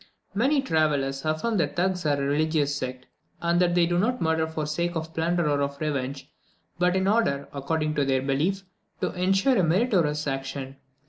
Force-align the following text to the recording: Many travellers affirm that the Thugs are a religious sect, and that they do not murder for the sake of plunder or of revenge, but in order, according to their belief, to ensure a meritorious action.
Many 0.33 0.63
travellers 0.63 1.23
affirm 1.25 1.57
that 1.57 1.75
the 1.75 1.83
Thugs 1.83 2.07
are 2.07 2.19
a 2.19 2.25
religious 2.25 2.75
sect, 2.75 3.05
and 3.39 3.61
that 3.61 3.75
they 3.75 3.85
do 3.85 3.99
not 3.99 4.19
murder 4.19 4.47
for 4.47 4.61
the 4.63 4.65
sake 4.65 4.95
of 4.95 5.13
plunder 5.13 5.47
or 5.47 5.61
of 5.61 5.79
revenge, 5.79 6.27
but 6.79 6.95
in 6.95 7.07
order, 7.07 7.47
according 7.53 7.93
to 7.93 8.03
their 8.05 8.23
belief, 8.23 8.63
to 9.01 9.13
ensure 9.13 9.57
a 9.59 9.63
meritorious 9.63 10.25
action. 10.25 10.77